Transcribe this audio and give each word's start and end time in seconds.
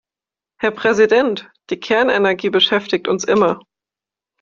Herr 0.59 0.71
Präsident, 0.71 1.51
die 1.69 1.79
Kernenergie 1.79 2.49
beschäftigt 2.49 3.07
uns 3.07 3.23
immer. 3.23 3.59